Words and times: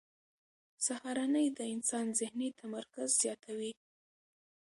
سهارنۍ 0.85 1.47
د 1.57 1.59
انسان 1.73 2.05
ذهني 2.19 2.49
تمرکز 2.61 3.09
زیاتوي. 3.21 3.71